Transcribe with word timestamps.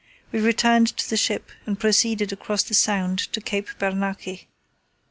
We 0.31 0.39
returned 0.39 0.87
to 0.97 1.07
the 1.07 1.15
ship 1.15 1.51
and 1.67 1.79
proceeded 1.79 2.33
across 2.33 2.63
the 2.63 2.73
Sound 2.73 3.19
to 3.33 3.39
Cape 3.39 3.67
Bernacchi. 3.77 4.47